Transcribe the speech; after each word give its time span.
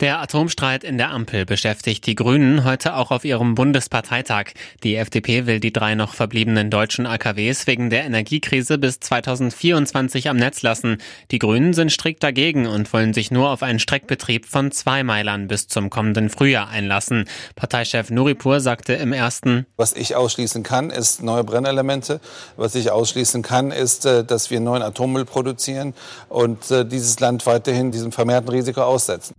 Der 0.00 0.20
Atomstreit 0.20 0.84
in 0.84 0.96
der 0.96 1.10
Ampel 1.10 1.44
beschäftigt 1.44 2.06
die 2.06 2.14
Grünen 2.14 2.62
heute 2.62 2.94
auch 2.94 3.10
auf 3.10 3.24
ihrem 3.24 3.56
Bundesparteitag. 3.56 4.52
Die 4.84 4.94
FDP 4.94 5.46
will 5.46 5.58
die 5.58 5.72
drei 5.72 5.96
noch 5.96 6.14
verbliebenen 6.14 6.70
deutschen 6.70 7.04
AKWs 7.04 7.66
wegen 7.66 7.90
der 7.90 8.04
Energiekrise 8.04 8.78
bis 8.78 9.00
2024 9.00 10.28
am 10.28 10.36
Netz 10.36 10.62
lassen. 10.62 10.98
Die 11.32 11.40
Grünen 11.40 11.72
sind 11.72 11.90
strikt 11.90 12.22
dagegen 12.22 12.68
und 12.68 12.92
wollen 12.92 13.12
sich 13.12 13.32
nur 13.32 13.50
auf 13.50 13.64
einen 13.64 13.80
Streckbetrieb 13.80 14.46
von 14.46 14.70
zwei 14.70 15.02
Meilern 15.02 15.48
bis 15.48 15.66
zum 15.66 15.90
kommenden 15.90 16.30
Frühjahr 16.30 16.68
einlassen. 16.68 17.24
Parteichef 17.56 18.08
Nuripur 18.08 18.60
sagte 18.60 18.92
im 18.92 19.12
ersten, 19.12 19.66
Was 19.76 19.94
ich 19.94 20.14
ausschließen 20.14 20.62
kann, 20.62 20.90
ist 20.90 21.24
neue 21.24 21.42
Brennelemente. 21.42 22.20
Was 22.56 22.76
ich 22.76 22.92
ausschließen 22.92 23.42
kann, 23.42 23.72
ist, 23.72 24.06
äh, 24.06 24.22
dass 24.22 24.48
wir 24.52 24.60
neuen 24.60 24.82
Atommüll 24.82 25.24
produzieren 25.24 25.92
und 26.28 26.70
äh, 26.70 26.86
dieses 26.86 27.18
Land 27.18 27.46
weiterhin 27.46 27.90
diesem 27.90 28.12
vermehrten 28.12 28.50
Risiko 28.50 28.82
aussetzen. 28.82 29.34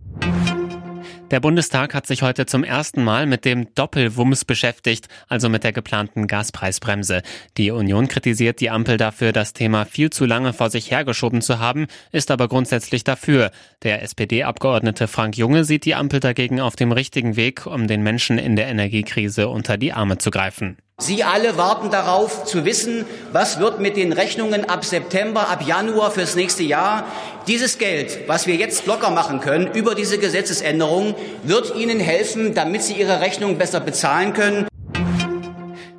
Der 1.30 1.38
Bundestag 1.38 1.94
hat 1.94 2.08
sich 2.08 2.22
heute 2.22 2.44
zum 2.46 2.64
ersten 2.64 3.04
Mal 3.04 3.24
mit 3.24 3.44
dem 3.44 3.72
Doppelwumms 3.76 4.44
beschäftigt, 4.44 5.06
also 5.28 5.48
mit 5.48 5.62
der 5.62 5.72
geplanten 5.72 6.26
Gaspreisbremse. 6.26 7.22
Die 7.56 7.70
Union 7.70 8.08
kritisiert 8.08 8.60
die 8.60 8.68
Ampel 8.68 8.96
dafür, 8.96 9.32
das 9.32 9.52
Thema 9.52 9.84
viel 9.84 10.10
zu 10.10 10.26
lange 10.26 10.52
vor 10.52 10.70
sich 10.70 10.90
hergeschoben 10.90 11.40
zu 11.40 11.60
haben, 11.60 11.86
ist 12.10 12.32
aber 12.32 12.48
grundsätzlich 12.48 13.04
dafür. 13.04 13.52
Der 13.84 14.02
SPD-Abgeordnete 14.02 15.06
Frank 15.06 15.36
Junge 15.36 15.62
sieht 15.62 15.84
die 15.84 15.94
Ampel 15.94 16.18
dagegen 16.18 16.60
auf 16.60 16.74
dem 16.74 16.90
richtigen 16.90 17.36
Weg, 17.36 17.64
um 17.64 17.86
den 17.86 18.02
Menschen 18.02 18.38
in 18.38 18.56
der 18.56 18.66
Energiekrise 18.66 19.48
unter 19.48 19.78
die 19.78 19.92
Arme 19.92 20.18
zu 20.18 20.32
greifen. 20.32 20.78
Sie 21.00 21.24
alle 21.24 21.56
warten 21.56 21.90
darauf 21.90 22.44
zu 22.44 22.66
wissen, 22.66 23.06
was 23.32 23.58
wird 23.58 23.80
mit 23.80 23.96
den 23.96 24.12
Rechnungen 24.12 24.68
ab 24.68 24.84
September, 24.84 25.48
ab 25.48 25.66
Januar 25.66 26.10
fürs 26.10 26.36
nächste 26.36 26.62
Jahr. 26.62 27.04
Dieses 27.46 27.78
Geld, 27.78 28.28
was 28.28 28.46
wir 28.46 28.56
jetzt 28.56 28.86
locker 28.86 29.10
machen 29.10 29.40
können 29.40 29.72
über 29.72 29.94
diese 29.94 30.18
Gesetzesänderung, 30.18 31.14
wird 31.42 31.74
Ihnen 31.74 32.00
helfen, 32.00 32.54
damit 32.54 32.82
Sie 32.82 32.92
Ihre 32.92 33.20
Rechnung 33.22 33.56
besser 33.56 33.80
bezahlen 33.80 34.34
können. 34.34 34.66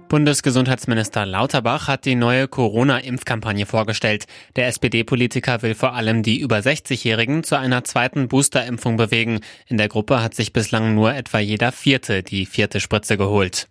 Bundesgesundheitsminister 0.07 1.25
Lauterbach 1.25 1.87
hat 1.87 2.05
die 2.05 2.15
neue 2.15 2.47
Corona-Impfkampagne 2.47 3.65
vorgestellt. 3.65 4.25
Der 4.55 4.67
SPD-Politiker 4.67 5.63
will 5.63 5.73
vor 5.73 5.93
allem 5.93 6.21
die 6.21 6.39
über 6.39 6.57
60-Jährigen 6.57 7.43
zu 7.43 7.57
einer 7.57 7.85
zweiten 7.85 8.27
Boosterimpfung 8.27 8.97
bewegen. 8.97 9.39
In 9.67 9.77
der 9.77 9.87
Gruppe 9.87 10.21
hat 10.21 10.35
sich 10.35 10.53
bislang 10.53 10.93
nur 10.93 11.15
etwa 11.15 11.39
jeder 11.39 11.71
Vierte 11.71 12.21
die 12.21 12.45
vierte 12.45 12.79
Spritze 12.79 13.17
geholt. 13.17 13.67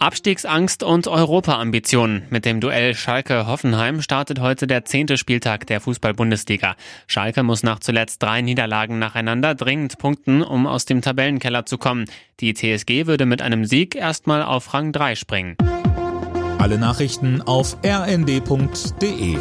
Abstiegsangst 0.00 0.82
und 0.82 1.08
Europaambitionen. 1.08 2.22
Mit 2.30 2.46
dem 2.46 2.60
Duell 2.60 2.94
Schalke-Hoffenheim 2.94 4.00
startet 4.00 4.40
heute 4.40 4.66
der 4.66 4.86
zehnte 4.86 5.18
Spieltag 5.18 5.66
der 5.66 5.78
Fußball-Bundesliga. 5.82 6.74
Schalke 7.06 7.42
muss 7.42 7.62
nach 7.62 7.80
zuletzt 7.80 8.22
drei 8.22 8.40
Niederlagen 8.40 8.98
nacheinander 8.98 9.54
dringend 9.54 9.98
punkten, 9.98 10.42
um 10.42 10.66
aus 10.66 10.86
dem 10.86 11.02
Tabellenkeller 11.02 11.66
zu 11.66 11.76
kommen. 11.76 12.06
Die 12.40 12.54
TSG 12.54 13.06
würde 13.06 13.26
mit 13.26 13.42
einem 13.42 13.66
Sieg 13.66 13.94
erstmal 13.94 14.42
auf 14.42 14.72
Rang 14.72 14.92
3 14.92 15.16
springen. 15.16 15.56
Alle 16.58 16.78
Nachrichten 16.78 17.42
auf 17.42 17.76
rnd.de 17.84 19.36